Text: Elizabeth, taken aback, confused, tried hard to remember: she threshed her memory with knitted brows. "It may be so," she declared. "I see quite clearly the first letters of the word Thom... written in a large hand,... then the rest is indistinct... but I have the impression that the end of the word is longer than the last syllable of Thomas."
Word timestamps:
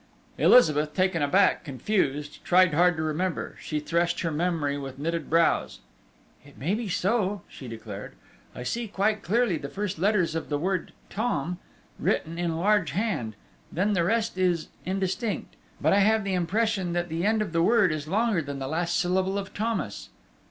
Elizabeth, 0.39 0.95
taken 0.95 1.21
aback, 1.21 1.63
confused, 1.63 2.43
tried 2.43 2.73
hard 2.73 2.97
to 2.97 3.03
remember: 3.03 3.55
she 3.61 3.79
threshed 3.79 4.21
her 4.21 4.31
memory 4.31 4.75
with 4.75 4.97
knitted 4.97 5.29
brows. 5.29 5.77
"It 6.43 6.57
may 6.57 6.73
be 6.73 6.89
so," 6.89 7.43
she 7.47 7.67
declared. 7.67 8.15
"I 8.55 8.63
see 8.63 8.87
quite 8.87 9.21
clearly 9.21 9.57
the 9.57 9.69
first 9.69 9.99
letters 9.99 10.33
of 10.33 10.49
the 10.49 10.57
word 10.57 10.91
Thom... 11.11 11.59
written 11.99 12.39
in 12.39 12.49
a 12.49 12.59
large 12.59 12.93
hand,... 12.93 13.35
then 13.71 13.93
the 13.93 14.03
rest 14.03 14.39
is 14.39 14.69
indistinct... 14.87 15.55
but 15.79 15.93
I 15.93 15.99
have 15.99 16.23
the 16.23 16.33
impression 16.33 16.93
that 16.93 17.09
the 17.09 17.23
end 17.23 17.43
of 17.43 17.51
the 17.51 17.61
word 17.61 17.91
is 17.91 18.07
longer 18.07 18.41
than 18.41 18.57
the 18.57 18.67
last 18.67 18.97
syllable 18.99 19.37
of 19.37 19.53
Thomas." 19.53 20.09